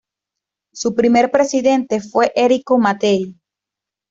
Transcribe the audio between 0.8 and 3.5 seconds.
primer presidente fue Enrico Mattei.